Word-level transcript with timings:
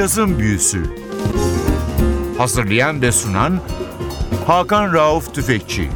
Cazın 0.00 0.38
Büyüsü 0.38 0.82
Hazırlayan 2.38 3.02
ve 3.02 3.12
sunan 3.12 3.60
Hakan 4.46 4.94
Rauf 4.94 5.34
Tüfekçi 5.34 5.88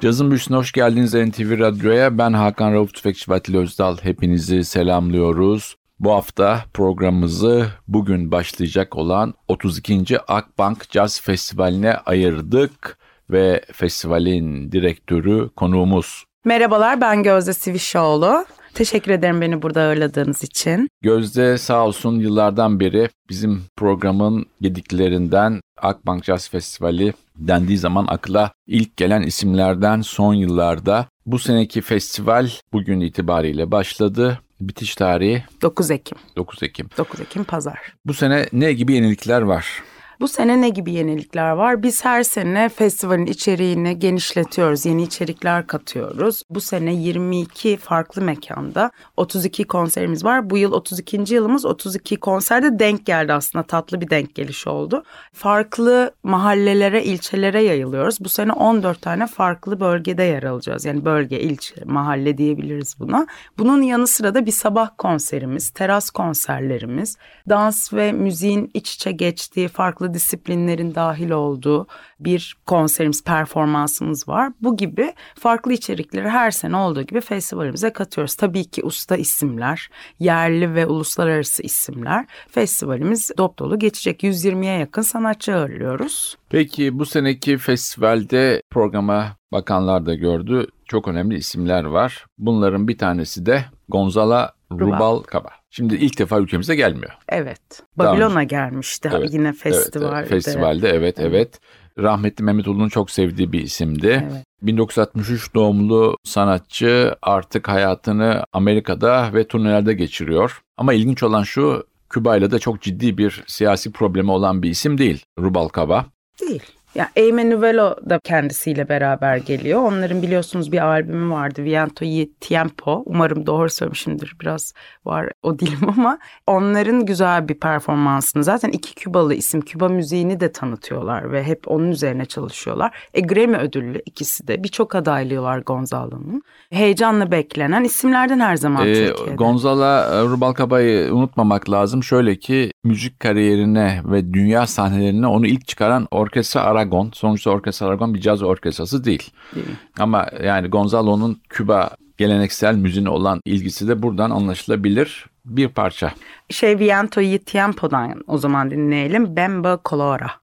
Cazın 0.00 0.30
Büyüsü'ne 0.30 0.56
hoş 0.56 0.72
geldiniz 0.72 1.14
NTV 1.14 1.58
Radyo'ya. 1.58 2.18
Ben 2.18 2.32
Hakan 2.32 2.72
Rauf 2.72 2.94
Tüfekçi 2.94 3.30
ve 3.30 3.34
Atilla 3.34 3.60
Özdal. 3.60 3.96
Hepinizi 4.02 4.64
selamlıyoruz. 4.64 5.76
Bu 6.00 6.12
hafta 6.12 6.64
programımızı 6.74 7.66
bugün 7.88 8.32
başlayacak 8.32 8.96
olan 8.96 9.34
32. 9.48 10.20
Akbank 10.20 10.84
Jazz 10.90 11.20
Festivali'ne 11.20 11.94
ayırdık 11.94 12.98
ve 13.30 13.64
festivalin 13.72 14.72
direktörü 14.72 15.48
konuğumuz. 15.56 16.24
Merhabalar 16.44 17.00
ben 17.00 17.22
Gözde 17.22 17.52
Sivişoğlu. 17.52 18.44
Teşekkür 18.74 19.12
ederim 19.12 19.40
beni 19.40 19.62
burada 19.62 19.82
ağırladığınız 19.82 20.44
için. 20.44 20.88
Gözde 21.02 21.58
sağ 21.58 21.86
olsun 21.86 22.20
yıllardan 22.20 22.80
beri 22.80 23.08
bizim 23.28 23.62
programın 23.76 24.46
yediklerinden 24.60 25.60
Akbank 25.82 26.24
Jazz 26.24 26.48
Festivali 26.48 27.12
dendiği 27.36 27.78
zaman 27.78 28.06
akla 28.08 28.52
ilk 28.66 28.96
gelen 28.96 29.22
isimlerden 29.22 30.00
son 30.00 30.34
yıllarda. 30.34 31.06
Bu 31.26 31.38
seneki 31.38 31.80
festival 31.80 32.50
bugün 32.72 33.00
itibariyle 33.00 33.70
başladı. 33.70 34.38
Bitiş 34.60 34.94
tarihi 34.94 35.44
9 35.62 35.90
Ekim. 35.90 36.18
9 36.36 36.62
Ekim. 36.62 36.88
9 36.98 37.20
Ekim 37.20 37.44
pazar. 37.44 37.78
Bu 38.06 38.14
sene 38.14 38.46
ne 38.52 38.72
gibi 38.72 38.92
yenilikler 38.94 39.42
var? 39.42 39.82
Bu 40.22 40.28
sene 40.28 40.60
ne 40.60 40.68
gibi 40.68 40.92
yenilikler 40.92 41.50
var? 41.50 41.82
Biz 41.82 42.04
her 42.04 42.22
sene 42.22 42.68
festivalin 42.68 43.26
içeriğini 43.26 43.98
genişletiyoruz, 43.98 44.86
yeni 44.86 45.02
içerikler 45.02 45.66
katıyoruz. 45.66 46.42
Bu 46.50 46.60
sene 46.60 46.94
22 46.94 47.76
farklı 47.76 48.22
mekanda 48.22 48.90
32 49.16 49.64
konserimiz 49.64 50.24
var. 50.24 50.50
Bu 50.50 50.58
yıl 50.58 50.72
32. 50.72 51.34
yılımız 51.34 51.64
32 51.64 52.16
konserde 52.16 52.78
denk 52.78 53.06
geldi 53.06 53.32
aslında 53.32 53.62
tatlı 53.62 54.00
bir 54.00 54.10
denk 54.10 54.34
geliş 54.34 54.66
oldu. 54.66 55.04
Farklı 55.32 56.14
mahallelere, 56.22 57.04
ilçelere 57.04 57.62
yayılıyoruz. 57.62 58.20
Bu 58.20 58.28
sene 58.28 58.52
14 58.52 59.02
tane 59.02 59.26
farklı 59.26 59.80
bölgede 59.80 60.22
yer 60.22 60.42
alacağız. 60.42 60.84
Yani 60.84 61.04
bölge, 61.04 61.40
ilçe, 61.40 61.74
mahalle 61.84 62.38
diyebiliriz 62.38 63.00
buna. 63.00 63.26
Bunun 63.58 63.82
yanı 63.82 64.06
sıra 64.06 64.34
da 64.34 64.46
bir 64.46 64.52
sabah 64.52 64.90
konserimiz, 64.98 65.70
teras 65.70 66.10
konserlerimiz, 66.10 67.16
dans 67.48 67.92
ve 67.92 68.12
müziğin 68.12 68.70
iç 68.74 68.94
içe 68.94 69.12
geçtiği 69.12 69.68
farklı 69.68 70.11
disiplinlerin 70.14 70.94
dahil 70.94 71.30
olduğu 71.30 71.86
bir 72.20 72.56
konserimiz, 72.66 73.24
performansımız 73.24 74.28
var. 74.28 74.52
Bu 74.60 74.76
gibi 74.76 75.12
farklı 75.34 75.72
içerikleri 75.72 76.28
her 76.28 76.50
sene 76.50 76.76
olduğu 76.76 77.02
gibi 77.02 77.20
festivalimize 77.20 77.92
katıyoruz. 77.92 78.34
Tabii 78.34 78.64
ki 78.64 78.84
usta 78.84 79.16
isimler, 79.16 79.90
yerli 80.18 80.74
ve 80.74 80.86
uluslararası 80.86 81.62
isimler. 81.62 82.26
Festivalimiz 82.50 83.30
dop 83.38 83.58
dolu 83.58 83.78
geçecek. 83.78 84.22
120'ye 84.22 84.78
yakın 84.78 85.02
sanatçı 85.02 85.54
ağırlıyoruz. 85.56 86.36
Peki 86.50 86.98
bu 86.98 87.06
seneki 87.06 87.58
festivalde 87.58 88.62
programa 88.70 89.36
bakanlar 89.52 90.06
da 90.06 90.14
gördü. 90.14 90.66
Çok 90.84 91.08
önemli 91.08 91.34
isimler 91.34 91.84
var. 91.84 92.26
Bunların 92.38 92.88
bir 92.88 92.98
tanesi 92.98 93.46
de 93.46 93.64
Gonzala 93.88 94.52
Rubalcaba. 94.72 95.61
Şimdi 95.74 95.94
ilk 95.94 96.18
defa 96.18 96.38
ülkemize 96.38 96.76
gelmiyor. 96.76 97.12
Evet. 97.28 97.60
Babilon'a 97.96 98.42
gelmişti 98.42 99.10
Evet, 99.14 99.28
yine 99.32 99.52
festivalde. 99.52 100.18
Evet, 100.18 100.28
festivalde 100.28 100.88
evet 100.88 101.20
evet. 101.20 101.60
Rahmetli 101.98 102.44
Mehmet 102.44 102.68
Ulu'nun 102.68 102.88
çok 102.88 103.10
sevdiği 103.10 103.52
bir 103.52 103.60
isimdi. 103.60 104.28
Evet. 104.32 104.44
1963 104.62 105.54
doğumlu 105.54 106.16
sanatçı 106.24 107.14
artık 107.22 107.68
hayatını 107.68 108.44
Amerika'da 108.52 109.30
ve 109.34 109.46
turnelerde 109.46 109.94
geçiriyor. 109.94 110.62
Ama 110.76 110.92
ilginç 110.92 111.22
olan 111.22 111.42
şu 111.42 111.86
Küba 112.10 112.36
ile 112.36 112.50
de 112.50 112.58
çok 112.58 112.82
ciddi 112.82 113.18
bir 113.18 113.44
siyasi 113.46 113.92
problemi 113.92 114.30
olan 114.30 114.62
bir 114.62 114.70
isim 114.70 114.98
değil 114.98 115.24
Rubalcaba. 115.38 116.06
Değil. 116.40 116.62
Ya 116.94 117.08
Eymen 117.16 117.50
Nuvelo 117.50 117.96
da 118.10 118.18
kendisiyle 118.24 118.88
beraber 118.88 119.36
geliyor. 119.36 119.82
Onların 119.82 120.22
biliyorsunuz 120.22 120.72
bir 120.72 120.86
albümü 120.86 121.32
vardı. 121.32 121.64
Viento 121.64 122.04
y 122.04 122.28
Tiempo. 122.40 123.02
Umarım 123.06 123.46
doğru 123.46 123.70
söylemişimdir. 123.70 124.36
Biraz 124.40 124.72
var 125.04 125.28
o 125.42 125.58
dilim 125.58 125.88
ama 125.88 126.18
onların 126.46 127.06
güzel 127.06 127.48
bir 127.48 127.54
performansını. 127.54 128.44
Zaten 128.44 128.68
iki 128.68 128.94
Kübalı 128.94 129.34
isim 129.34 129.60
Küba 129.60 129.88
müziğini 129.88 130.40
de 130.40 130.52
tanıtıyorlar 130.52 131.32
ve 131.32 131.44
hep 131.44 131.62
onun 131.66 131.90
üzerine 131.90 132.24
çalışıyorlar. 132.24 133.08
E 133.14 133.20
Grammy 133.20 133.56
ödüllü 133.56 134.02
ikisi 134.06 134.48
de. 134.48 134.64
Birçok 134.64 134.94
adaylığı 134.94 135.42
var 135.42 135.58
Gonzalo'nun. 135.58 136.42
Heyecanla 136.70 137.30
beklenen 137.30 137.84
isimlerden 137.84 138.40
her 138.40 138.56
zaman 138.56 138.86
Ee, 138.88 138.94
Türkiye'de. 138.94 139.34
Gonzala 139.34 140.22
Rubalcaba'yı 140.24 141.14
unutmamak 141.14 141.70
lazım. 141.70 142.04
Şöyle 142.04 142.36
ki 142.36 142.70
müzik 142.84 143.20
kariyerine 143.20 144.00
ve 144.04 144.34
dünya 144.34 144.66
sahnelerine 144.66 145.26
onu 145.26 145.46
ilk 145.46 145.68
çıkaran 145.68 146.08
Orkestra 146.10 146.60
Aragon. 146.82 147.10
Sonuçta 147.14 147.50
Orkestra 147.50 147.86
Aragon 147.86 148.14
bir 148.14 148.20
caz 148.20 148.42
orkestrası 148.42 149.04
değil. 149.04 149.30
Değil. 149.54 149.66
Ama 149.98 150.26
yani 150.44 150.68
Gonzalo'nun 150.68 151.40
Küba 151.48 151.90
geleneksel 152.18 152.74
müziğine 152.74 153.08
olan 153.08 153.40
ilgisi 153.44 153.88
de 153.88 154.02
buradan 154.02 154.30
anlaşılabilir 154.30 155.26
bir 155.44 155.68
parça. 155.68 156.12
Şey 156.50 156.78
Viento 156.78 157.20
y 157.20 157.38
Tiempo'dan 157.38 158.24
o 158.26 158.38
zaman 158.38 158.70
dinleyelim. 158.70 159.36
Bemba 159.36 159.80
Colora. 159.84 160.41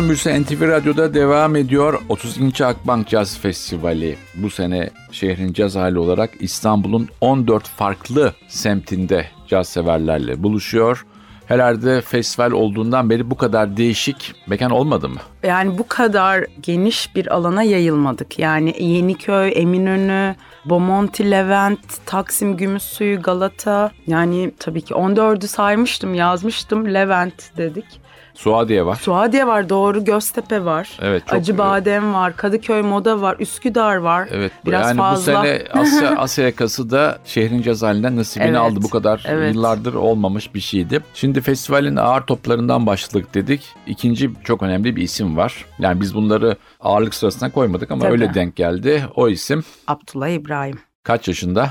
Cazın 0.00 0.08
Büyüsü 0.08 0.42
NTV 0.42 0.68
Radyo'da 0.68 1.14
devam 1.14 1.56
ediyor. 1.56 2.00
32. 2.08 2.64
Akbank 2.66 3.08
Caz 3.08 3.38
Festivali 3.38 4.16
bu 4.34 4.50
sene 4.50 4.90
şehrin 5.12 5.52
caz 5.52 5.76
hali 5.76 5.98
olarak 5.98 6.30
İstanbul'un 6.40 7.08
14 7.20 7.68
farklı 7.68 8.32
semtinde 8.48 9.26
caz 9.48 9.68
severlerle 9.68 10.42
buluşuyor. 10.42 11.06
Herhalde 11.46 12.00
festival 12.00 12.50
olduğundan 12.50 13.10
beri 13.10 13.30
bu 13.30 13.36
kadar 13.36 13.76
değişik 13.76 14.34
mekan 14.46 14.70
olmadı 14.70 15.08
mı? 15.08 15.20
Yani 15.42 15.78
bu 15.78 15.88
kadar 15.88 16.44
geniş 16.62 17.16
bir 17.16 17.34
alana 17.34 17.62
yayılmadık. 17.62 18.38
Yani 18.38 18.82
Yeniköy, 18.82 19.52
Eminönü, 19.54 20.34
Bomonti, 20.64 21.30
Levent, 21.30 22.06
Taksim, 22.06 22.56
Gümüşsuyu, 22.56 23.22
Galata. 23.22 23.90
Yani 24.06 24.52
tabii 24.58 24.82
ki 24.82 24.94
14'ü 24.94 25.46
saymıştım, 25.46 26.14
yazmıştım. 26.14 26.94
Levent 26.94 27.56
dedik. 27.56 27.99
Suadiye 28.34 28.86
var. 28.86 28.94
Suadiye 28.96 29.46
var 29.46 29.68
doğru, 29.68 30.04
Göztepe 30.04 30.64
var. 30.64 30.98
Evet, 31.02 31.22
çok- 31.26 31.38
Acıbadem 31.38 32.14
var, 32.14 32.36
Kadıköy 32.36 32.82
Moda 32.82 33.20
var, 33.20 33.36
Üsküdar 33.38 33.96
var. 33.96 34.28
Evet 34.32 34.52
Biraz 34.66 34.86
yani 34.88 34.98
fazla. 34.98 35.32
bu 35.32 35.36
sene 35.46 35.62
Asya, 35.80 36.10
Asya 36.18 36.44
yakası 36.44 36.90
da 36.90 37.18
şehrin 37.24 37.62
caz 37.62 37.82
halinden 37.82 38.16
nasibini 38.16 38.48
Evet, 38.48 38.58
aldı. 38.58 38.78
Bu 38.82 38.90
kadar 38.90 39.24
evet. 39.28 39.54
yıllardır 39.54 39.94
olmamış 39.94 40.54
bir 40.54 40.60
şeydi. 40.60 41.00
Şimdi 41.14 41.40
festivalin 41.40 41.96
ağır 41.96 42.20
toplarından 42.22 42.86
başladık 42.86 43.34
dedik. 43.34 43.68
İkinci 43.86 44.30
çok 44.44 44.62
önemli 44.62 44.96
bir 44.96 45.02
isim 45.02 45.36
var. 45.36 45.64
Yani 45.78 46.00
biz 46.00 46.14
bunları 46.14 46.56
ağırlık 46.80 47.14
sırasına 47.14 47.50
koymadık 47.52 47.90
ama 47.90 48.02
Tabii. 48.02 48.12
öyle 48.12 48.34
denk 48.34 48.56
geldi. 48.56 49.04
O 49.16 49.28
isim 49.28 49.64
Abdullah 49.86 50.28
İbrahim. 50.28 50.78
kaç 51.02 51.28
yaşında? 51.28 51.70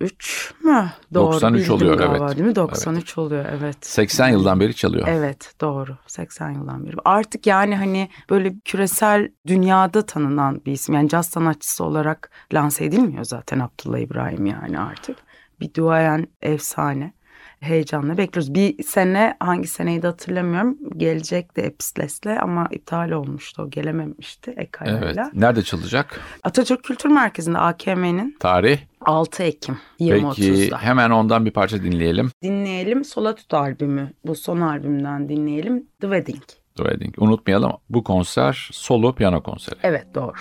93 0.00 0.54
mü? 0.64 0.90
93 1.14 1.60
bildim 1.60 1.74
oluyor, 1.74 1.98
galiba, 1.98 2.26
evet. 2.26 2.36
Değil 2.36 2.48
mi? 2.48 2.56
93 2.56 3.18
oluyor 3.18 3.44
evet. 3.58 3.76
80 3.86 4.28
yıldan 4.28 4.60
beri 4.60 4.74
çalıyor. 4.74 5.08
Evet 5.10 5.54
doğru 5.60 5.96
80 6.06 6.50
yıldan 6.50 6.86
beri. 6.86 6.96
Artık 7.04 7.46
yani 7.46 7.76
hani 7.76 8.08
böyle 8.30 8.54
küresel 8.64 9.28
dünyada 9.46 10.06
tanınan 10.06 10.60
bir 10.66 10.72
isim. 10.72 10.94
Yani 10.94 11.08
caz 11.08 11.26
sanatçısı 11.26 11.84
olarak 11.84 12.30
lanse 12.54 12.84
edilmiyor 12.84 13.24
zaten 13.24 13.58
Abdullah 13.58 13.98
İbrahim 13.98 14.46
yani 14.46 14.78
artık. 14.78 15.16
Bir 15.60 15.74
duayen 15.74 16.26
efsane. 16.42 17.12
Heyecanla 17.60 18.18
bekliyoruz. 18.18 18.54
Bir 18.54 18.82
sene 18.82 19.36
hangi 19.40 19.68
seneyi 19.68 20.02
de 20.02 20.06
hatırlamıyorum. 20.06 20.78
Gelecekti 20.96 21.60
Episles'le 21.60 22.26
ama 22.42 22.68
iptal 22.70 23.10
olmuştu. 23.10 23.62
O 23.62 23.70
gelememişti 23.70 24.50
Evet. 24.50 24.62
Ekaya'yla. 24.68 25.30
Nerede 25.34 25.62
çalacak? 25.62 26.20
Atatürk 26.42 26.84
Kültür 26.84 27.08
Merkezi'nde 27.08 27.58
AKM'nin 27.58 28.36
Tarih. 28.40 28.78
6 29.00 29.42
Ekim 29.42 29.78
Peki 29.98 30.12
20.30'da. 30.12 30.78
hemen 30.78 31.10
ondan 31.10 31.46
bir 31.46 31.50
parça 31.50 31.82
dinleyelim. 31.82 32.30
Dinleyelim 32.42 33.04
Solatut 33.04 33.54
albümü. 33.54 34.12
Bu 34.24 34.34
son 34.34 34.60
albümden 34.60 35.28
dinleyelim. 35.28 35.86
The 36.00 36.06
Wedding. 36.06 36.42
The 36.76 36.82
Wedding. 36.84 37.14
Unutmayalım 37.18 37.72
bu 37.90 38.04
konser 38.04 38.68
solo 38.72 39.14
piyano 39.14 39.42
konseri. 39.42 39.76
Evet 39.82 40.06
doğru. 40.14 40.36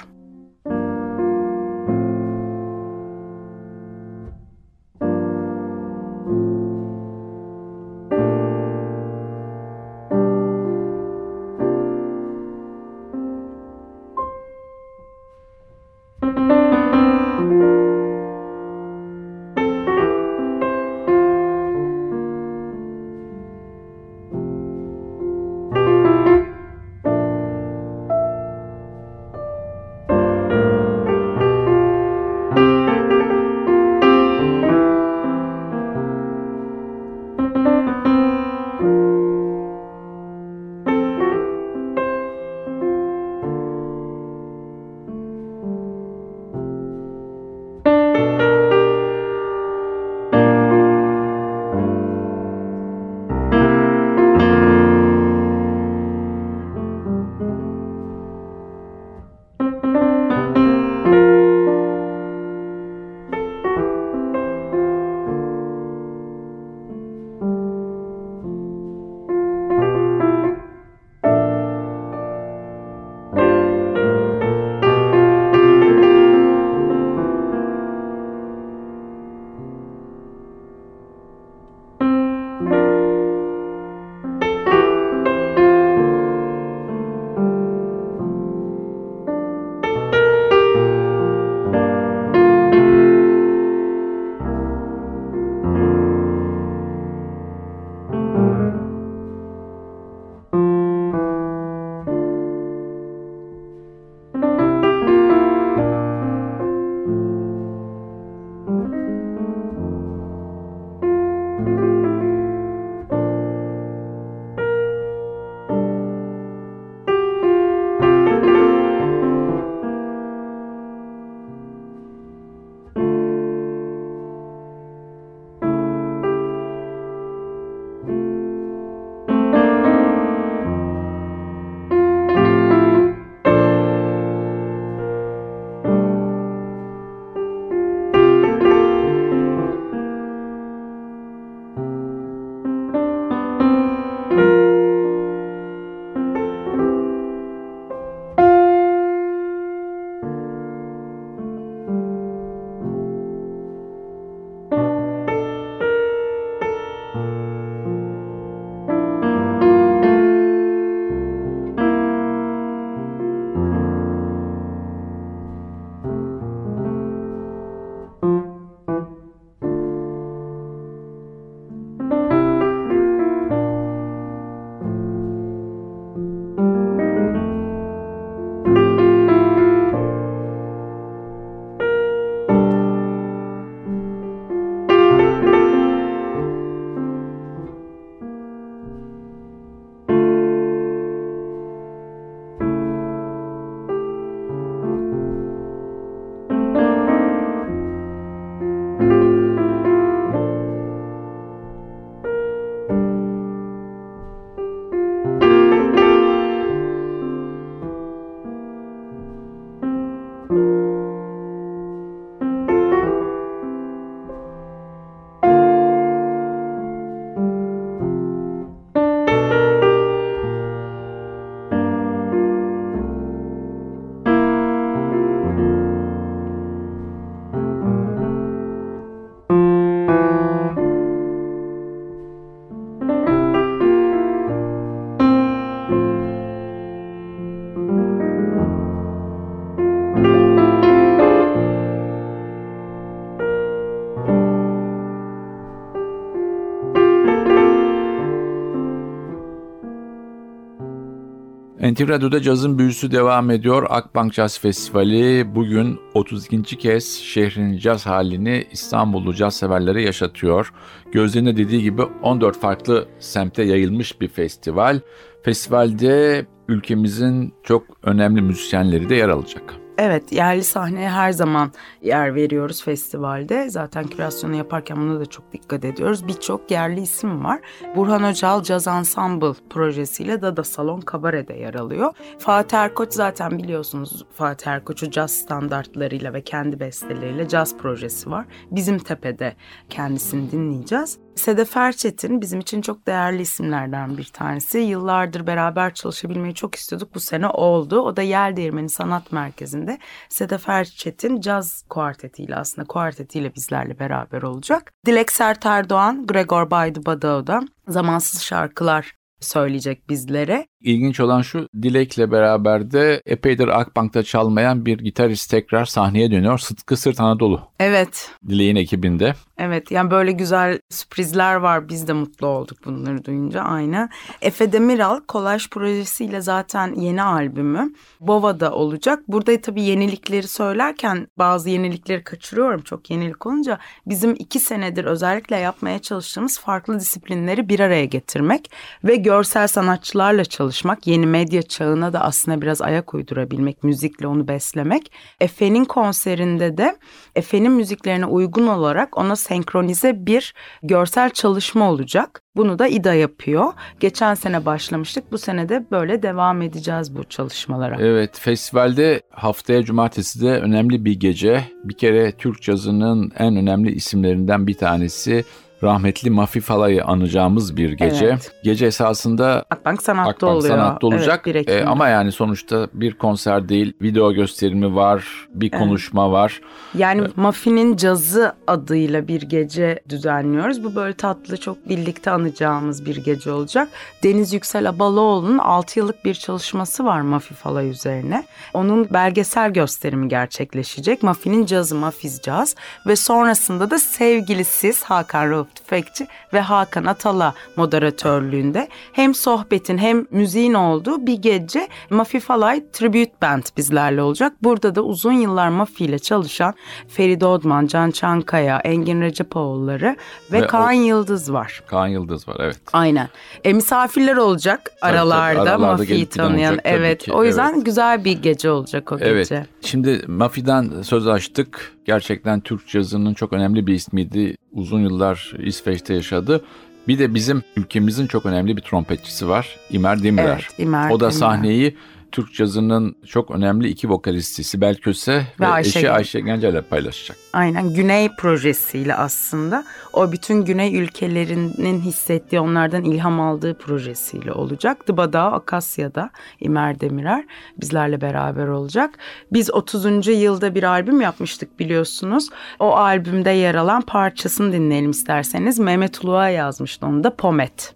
NTV 251.99 252.09
Radyo'da 252.09 252.41
cazın 252.41 252.79
büyüsü 252.79 253.11
devam 253.11 253.51
ediyor. 253.51 253.87
Akbank 253.89 254.33
Caz 254.33 254.59
Festivali 254.59 255.55
bugün 255.55 255.99
32. 256.13 256.77
kez 256.77 257.19
şehrin 257.19 257.77
caz 257.77 258.05
halini 258.05 258.67
İstanbullu 258.71 259.33
caz 259.33 259.55
severlere 259.55 260.01
yaşatıyor. 260.01 260.73
Gözlerine 261.11 261.57
dediği 261.57 261.81
gibi 261.81 262.01
14 262.01 262.59
farklı 262.59 263.07
semte 263.19 263.63
yayılmış 263.63 264.21
bir 264.21 264.27
festival. 264.27 264.99
Festivalde 265.43 266.45
ülkemizin 266.67 267.53
çok 267.63 267.83
önemli 268.03 268.41
müzisyenleri 268.41 269.09
de 269.09 269.15
yer 269.15 269.29
alacak. 269.29 269.75
Evet 270.01 270.31
yerli 270.31 270.63
sahneye 270.63 271.09
her 271.09 271.31
zaman 271.31 271.71
yer 272.01 272.35
veriyoruz 272.35 272.83
festivalde. 272.83 273.69
Zaten 273.69 274.07
kürasyonu 274.07 274.55
yaparken 274.55 274.97
buna 274.97 275.19
da 275.19 275.25
çok 275.25 275.53
dikkat 275.53 275.85
ediyoruz. 275.85 276.27
Birçok 276.27 276.71
yerli 276.71 277.01
isim 277.01 277.43
var. 277.43 277.59
Burhan 277.95 278.23
Öcal 278.23 278.63
Jazz 278.63 278.87
Ensemble 278.87 279.53
projesiyle 279.69 280.41
Dada 280.41 280.63
Salon 280.63 281.01
Kabare'de 281.01 281.53
yer 281.53 281.73
alıyor. 281.73 282.13
Fatih 282.39 282.77
Erkoç 282.77 283.13
zaten 283.13 283.57
biliyorsunuz 283.57 284.25
Fatih 284.33 284.67
Erkoç'u 284.67 285.11
caz 285.11 285.31
standartlarıyla 285.31 286.33
ve 286.33 286.41
kendi 286.41 286.79
besteleriyle 286.79 287.47
caz 287.47 287.77
projesi 287.77 288.31
var. 288.31 288.45
Bizim 288.71 288.99
Tepe'de 288.99 289.55
kendisini 289.89 290.51
dinleyeceğiz. 290.51 291.19
Sedef 291.35 291.77
Erçetin 291.77 292.41
bizim 292.41 292.59
için 292.59 292.81
çok 292.81 293.07
değerli 293.07 293.41
isimlerden 293.41 294.17
bir 294.17 294.23
tanesi. 294.23 294.77
Yıllardır 294.77 295.47
beraber 295.47 295.93
çalışabilmeyi 295.93 296.55
çok 296.55 296.75
istiyorduk. 296.75 297.15
Bu 297.15 297.19
sene 297.19 297.47
oldu. 297.47 297.99
O 297.99 298.15
da 298.15 298.21
Yel 298.21 298.55
Değirmeni 298.55 298.89
Sanat 298.89 299.31
Merkezi'nde 299.31 299.99
Sedef 300.29 300.69
Erçetin 300.69 301.41
caz 301.41 301.85
kuartetiyle 301.89 302.55
aslında 302.55 302.87
kuartetiyle 302.87 303.55
bizlerle 303.55 303.99
beraber 303.99 304.41
olacak. 304.41 304.93
Dilek 305.05 305.31
Sert 305.31 305.65
Erdoğan, 305.65 306.27
Gregor 306.27 306.71
Baydı 306.71 307.05
Badao'da 307.05 307.61
zamansız 307.87 308.41
şarkılar 308.41 309.18
söyleyecek 309.39 310.09
bizlere. 310.09 310.67
İlginç 310.81 311.19
olan 311.19 311.41
şu 311.41 311.67
Dilek'le 311.81 312.31
beraber 312.31 312.91
de 312.91 313.21
epeydir 313.25 313.67
Akbank'ta 313.67 314.23
çalmayan 314.23 314.85
bir 314.85 314.97
gitarist 314.97 315.51
tekrar 315.51 315.85
sahneye 315.85 316.31
dönüyor. 316.31 316.57
Sıtkı 316.57 316.97
Sırt 316.97 317.19
Anadolu. 317.19 317.61
Evet. 317.79 318.31
Dilek'in 318.47 318.75
ekibinde. 318.75 319.33
Evet 319.57 319.91
yani 319.91 320.11
böyle 320.11 320.31
güzel 320.31 320.79
sürprizler 320.89 321.55
var. 321.55 321.89
Biz 321.89 322.07
de 322.07 322.13
mutlu 322.13 322.47
olduk 322.47 322.77
bunları 322.85 323.25
duyunca 323.25 323.61
aynı. 323.61 324.09
Efe 324.41 324.71
Demiral 324.71 325.19
kolaj 325.27 325.69
projesiyle 325.69 326.41
zaten 326.41 326.93
yeni 326.93 327.23
albümü 327.23 327.93
Bova'da 328.19 328.71
olacak. 328.71 329.23
Burada 329.27 329.61
tabii 329.61 329.81
yenilikleri 329.81 330.47
söylerken 330.47 331.27
bazı 331.37 331.69
yenilikleri 331.69 332.23
kaçırıyorum 332.23 332.81
çok 332.81 333.09
yenilik 333.09 333.45
olunca. 333.45 333.79
Bizim 334.05 334.35
iki 334.39 334.59
senedir 334.59 335.05
özellikle 335.05 335.57
yapmaya 335.57 335.99
çalıştığımız 335.99 336.59
farklı 336.59 336.99
disiplinleri 336.99 337.69
bir 337.69 337.79
araya 337.79 338.05
getirmek 338.05 338.71
ve 339.03 339.15
görsel 339.29 339.67
sanatçılarla 339.67 340.45
çalışmak. 340.45 341.07
Yeni 341.07 341.27
medya 341.27 341.61
çağına 341.61 342.13
da 342.13 342.21
aslında 342.21 342.61
biraz 342.61 342.81
ayak 342.81 343.13
uydurabilmek, 343.13 343.83
müzikle 343.83 344.27
onu 344.27 344.47
beslemek. 344.47 345.11
Efe'nin 345.39 345.85
konserinde 345.85 346.77
de 346.77 346.97
Efe'nin 347.35 347.71
müziklerine 347.71 348.25
uygun 348.25 348.67
olarak 348.67 349.17
ona 349.17 349.35
senkronize 349.35 350.25
bir 350.25 350.53
görsel 350.83 351.29
çalışma 351.29 351.91
olacak. 351.91 352.41
Bunu 352.55 352.79
da 352.79 352.87
İDA 352.87 353.13
yapıyor. 353.13 353.73
Geçen 353.99 354.33
sene 354.33 354.65
başlamıştık. 354.65 355.31
Bu 355.31 355.37
sene 355.37 355.69
de 355.69 355.85
böyle 355.91 356.23
devam 356.23 356.61
edeceğiz 356.61 357.15
bu 357.15 357.23
çalışmalara. 357.23 357.97
Evet, 357.99 358.39
festivalde 358.39 359.21
haftaya 359.29 359.83
cumartesi 359.83 360.41
de 360.41 360.49
önemli 360.49 361.05
bir 361.05 361.19
gece. 361.19 361.63
Bir 361.83 361.97
kere 361.97 362.31
Türk 362.31 362.61
cazının 362.61 363.31
en 363.37 363.55
önemli 363.55 363.91
isimlerinden 363.91 364.67
bir 364.67 364.77
tanesi 364.77 365.45
rahmetli 365.83 366.29
Mafi 366.29 366.61
Fala'yı 366.61 367.05
anacağımız 367.05 367.77
bir 367.77 367.91
gece. 367.91 368.25
Evet. 368.25 368.51
Gece 368.63 368.85
esasında 368.85 369.65
Akbank 369.69 370.03
Sanat'ta 370.03 370.29
Akbank 370.29 370.57
oluyor. 370.57 370.77
Sanat'ta 370.77 371.07
olacak. 371.07 371.41
Evet, 371.47 371.67
bir 371.67 371.73
Ee, 371.73 371.85
ama 371.85 372.07
yani 372.07 372.31
sonuçta 372.31 372.87
bir 372.93 373.13
konser 373.13 373.69
değil, 373.69 373.93
video 374.01 374.33
gösterimi 374.33 374.95
var, 374.95 375.47
bir 375.53 375.71
konuşma 375.71 376.31
var. 376.31 376.61
Yani 376.97 377.27
Maffin'in 377.35 377.97
Cazı 377.97 378.53
adıyla 378.67 379.27
bir 379.27 379.41
gece 379.41 379.99
düzenliyoruz. 380.09 380.83
Bu 380.83 380.95
böyle 380.95 381.13
tatlı 381.13 381.57
çok 381.57 381.89
birlikte 381.89 382.31
anacağımız 382.31 383.05
bir 383.05 383.15
gece 383.15 383.51
olacak. 383.51 383.87
Deniz 384.23 384.53
Yüksel 384.53 384.89
Abaloğlu'nun 384.89 385.57
6 385.57 385.99
yıllık 385.99 386.25
bir 386.25 386.33
çalışması 386.33 387.05
var 387.05 387.21
Mafi 387.21 387.53
Falay 387.53 387.89
üzerine. 387.89 388.43
Onun 388.73 389.09
belgesel 389.09 389.73
gösterimi 389.73 390.27
gerçekleşecek. 390.27 391.23
Maffin'in 391.23 391.65
Cazı, 391.65 391.95
Mafiz 391.95 392.41
Caz 392.41 392.75
ve 393.07 393.15
sonrasında 393.15 393.91
da 393.91 393.99
sevgili 393.99 394.65
siz 394.65 395.03
Hakan 395.03 395.49
Rauf 395.49 395.68
Tüfekçi 395.75 396.27
ve 396.53 396.59
Hakan 396.61 397.05
Atala 397.05 397.53
moderatörlüğünde 397.75 398.87
hem 399.13 399.33
sohbetin 399.33 399.97
hem 399.97 400.25
müziğin 400.31 400.73
olduğu 400.73 401.27
bir 401.27 401.33
gece 401.37 401.87
Mafi 402.09 402.39
Falay 402.39 402.83
Tribute 402.93 403.31
Band 403.41 403.63
bizlerle 403.77 404.21
olacak. 404.21 404.53
Burada 404.63 404.95
da 404.95 405.01
uzun 405.01 405.31
yıllar 405.33 405.69
Mafi 405.69 406.05
ile 406.05 406.19
çalışan 406.19 406.73
Feride 407.07 407.45
Odman, 407.45 407.87
Can 407.87 408.11
Çankaya, 408.11 408.79
Engin 408.79 409.21
Recepoğulları 409.21 410.15
ve, 410.51 410.61
Ve 410.61 410.65
o- 410.65 410.67
Kaan 410.67 410.91
Yıldız 410.91 411.53
var. 411.53 411.83
Kaan 411.87 412.07
Yıldız 412.07 412.47
var 412.47 412.55
evet. 412.59 412.77
Aynen. 412.93 413.29
E, 413.63 413.73
misafirler 413.73 414.35
olacak 414.37 414.91
tabii, 415.01 415.11
aralarda, 415.11 415.61
aralarda 415.61 415.77
Mafi'yi 415.97 416.25
tanıyan. 416.25 416.69
olacak 416.73 416.83
tabii 416.85 416.95
evet. 416.95 417.23
ki, 417.23 417.33
O 417.33 417.43
yüzden 417.43 417.73
evet. 417.73 417.85
güzel 417.85 418.25
bir 418.25 418.41
gece 418.41 418.71
olacak 418.71 419.11
o 419.11 419.17
Evet. 419.19 419.49
gece. 419.49 419.65
Şimdi 419.81 420.21
Mafi'den 420.27 421.01
söz 421.01 421.27
açtık. 421.27 421.98
Gerçekten 422.09 422.59
Türk 422.59 422.87
cazının 422.87 423.33
çok 423.33 423.53
önemli 423.53 423.87
bir 423.87 423.93
ismiydi. 423.93 424.57
Uzun 424.71 424.99
yıllar 424.99 425.53
İsveç'te 425.63 426.13
yaşadı. 426.13 426.61
Bir 427.07 427.19
de 427.19 427.33
bizim 427.33 427.63
ülkemizin 427.77 428.27
çok 428.27 428.45
önemli 428.45 428.77
bir 428.77 428.81
trompetçisi 428.81 429.47
var. 429.49 429.77
İmer 429.91 430.23
Demirer. 430.23 430.67
Evet, 430.69 430.79
İmer 430.79 431.09
o 431.09 431.15
da 431.15 431.19
Demirer. 431.19 431.39
sahneyi 431.39 431.95
Türk 432.31 432.53
cazının 432.53 433.15
çok 433.27 433.51
önemli 433.51 433.87
iki 433.87 434.09
vokalisti 434.09 434.63
Sibel 434.63 434.95
Köse 434.95 435.47
ve, 435.59 435.67
Ayşe 435.67 435.89
eşi 435.89 436.01
Gen- 436.01 436.13
Ayşe 436.13 436.39
Gencel'le 436.39 436.81
paylaşacak. 436.89 437.37
Aynen 437.53 437.93
Güney 437.93 438.29
projesiyle 438.37 439.15
aslında 439.15 439.83
o 440.13 440.31
bütün 440.31 440.65
Güney 440.65 440.97
ülkelerinin 440.97 441.99
hissettiği 441.99 442.59
onlardan 442.61 443.03
ilham 443.03 443.39
aldığı 443.39 443.77
projesiyle 443.77 444.51
olacak. 444.51 445.07
Dıbada 445.07 445.51
Akasya'da 445.51 446.29
İmer 446.59 446.99
Demirer 446.99 447.45
bizlerle 447.81 448.21
beraber 448.21 448.67
olacak. 448.67 449.15
Biz 449.53 449.73
30. 449.73 450.27
yılda 450.27 450.75
bir 450.75 450.83
albüm 450.83 451.21
yapmıştık 451.21 451.79
biliyorsunuz. 451.79 452.49
O 452.79 452.95
albümde 452.95 453.49
yer 453.49 453.75
alan 453.75 454.01
parçasını 454.01 454.73
dinleyelim 454.73 455.11
isterseniz. 455.11 455.79
Mehmet 455.79 456.23
Uluğa 456.23 456.49
yazmıştı 456.49 457.05
onu 457.05 457.23
da 457.23 457.35
Pomet. 457.35 457.95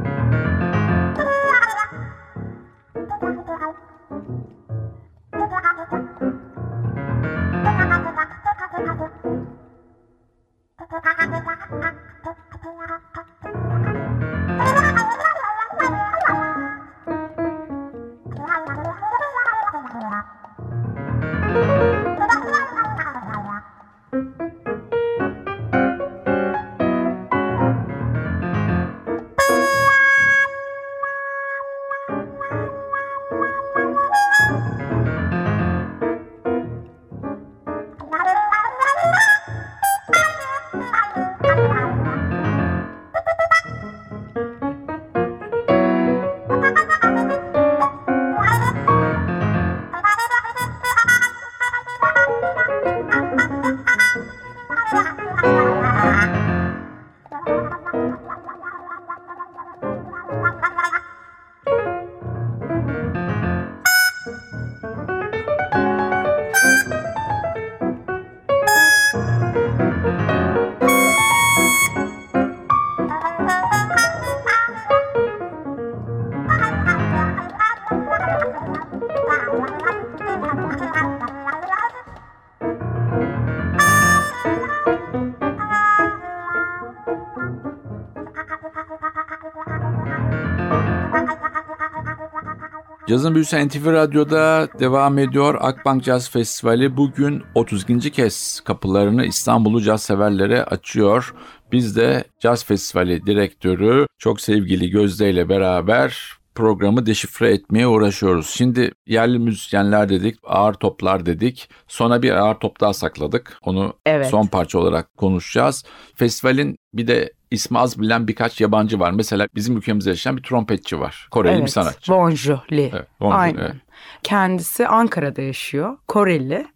Cazın 93.11 93.35
Büyüsü 93.35 93.67
NTV 93.67 93.93
Radyo'da 93.93 94.67
devam 94.79 95.17
ediyor. 95.17 95.57
Akbank 95.61 96.03
Caz 96.03 96.29
Festivali 96.29 96.97
bugün 96.97 97.43
32. 97.55 98.11
kez 98.11 98.59
kapılarını 98.59 99.25
İstanbul'u 99.25 99.81
caz 99.81 100.03
severlere 100.03 100.63
açıyor. 100.63 101.33
Biz 101.71 101.95
de 101.95 102.23
Caz 102.39 102.65
Festivali 102.65 103.25
direktörü 103.25 104.05
çok 104.17 104.41
sevgili 104.41 104.89
Gözde 104.89 105.29
ile 105.29 105.49
beraber 105.49 106.40
programı 106.55 107.05
deşifre 107.05 107.51
etmeye 107.53 107.87
uğraşıyoruz. 107.87 108.49
Şimdi 108.49 108.91
yerli 109.07 109.39
müzisyenler 109.39 110.09
dedik, 110.09 110.35
ağır 110.43 110.73
toplar 110.73 111.25
dedik. 111.25 111.69
Sonra 111.87 112.21
bir 112.21 112.31
ağır 112.31 112.55
top 112.55 112.81
daha 112.81 112.93
sakladık. 112.93 113.57
Onu 113.63 113.93
Evet. 114.05 114.27
son 114.29 114.47
parça 114.47 114.79
olarak 114.79 115.17
konuşacağız. 115.17 115.83
Festivalin 116.15 116.75
bir 116.93 117.07
de 117.07 117.33
ismi 117.51 117.79
az 117.79 117.99
bilinen 117.99 118.27
birkaç 118.27 118.61
yabancı 118.61 118.99
var. 118.99 119.11
Mesela 119.11 119.47
bizim 119.55 119.77
ülkemizde 119.77 120.09
yaşayan 120.09 120.37
bir 120.37 120.43
trompetçi 120.43 120.99
var. 120.99 121.27
Koreli 121.31 121.61
bir 121.61 121.67
sanatçı. 121.67 122.11
Bonjour 122.11 122.59
Lee. 122.71 122.89
Evet, 122.93 123.07
Bonjour, 123.19 123.39
Aynen. 123.39 123.59
evet. 123.61 123.75
Kendisi 124.23 124.87
Ankara'da 124.87 125.41
yaşıyor. 125.41 125.97
Koreli 126.07 126.67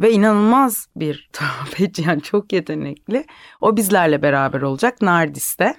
ve 0.00 0.12
inanılmaz 0.12 0.88
bir 0.96 1.28
trompetçi 1.32 2.02
yani 2.02 2.22
çok 2.22 2.52
yetenekli. 2.52 3.24
O 3.60 3.76
bizlerle 3.76 4.22
beraber 4.22 4.62
olacak 4.62 5.02
Nardis'te. 5.02 5.74